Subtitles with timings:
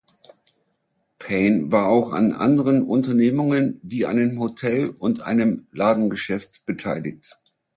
[1.19, 7.39] Paine war auch an anderen Unternehmungen wie einem Hotel und einem Ladengeschäft beteiligt.